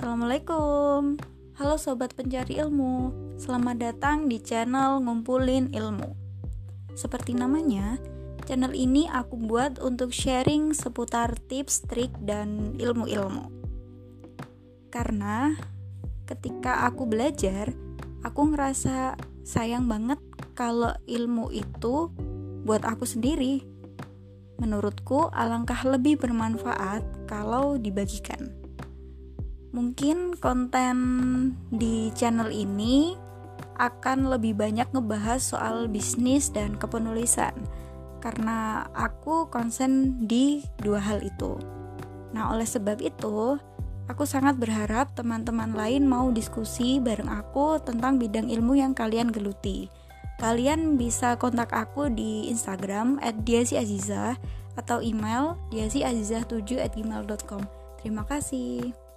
[0.00, 1.20] Assalamualaikum.
[1.60, 6.16] Halo sobat pencari ilmu Selamat datang di channel Ngumpulin Ilmu.
[6.96, 8.00] Seperti namanya,
[8.48, 13.52] channel ini aku buat untuk sharing seputar tips, trik, dan ilmu-ilmu.
[14.88, 15.52] Karena
[16.24, 17.68] ketika aku belajar,
[18.24, 20.16] aku ngerasa sayang banget
[20.56, 22.08] kalau ilmu itu
[22.64, 23.68] buat aku sendiri.
[24.64, 28.60] Menurutku alangkah lebih bermanfaat kalau dibagikan.
[29.70, 30.96] Mungkin konten
[31.70, 33.14] di channel ini
[33.78, 37.54] akan lebih banyak ngebahas soal bisnis dan kepenulisan
[38.20, 41.56] karena aku konsen di dua hal itu.
[42.36, 43.56] Nah, oleh sebab itu,
[44.06, 49.88] aku sangat berharap teman-teman lain mau diskusi bareng aku tentang bidang ilmu yang kalian geluti.
[50.40, 54.36] Kalian bisa kontak aku di Instagram @diasiaziza
[54.76, 57.62] atau email diasiaziza7@gmail.com.
[58.00, 59.09] Terima kasih.